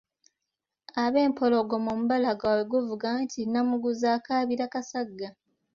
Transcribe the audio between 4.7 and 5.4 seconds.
Kasagga."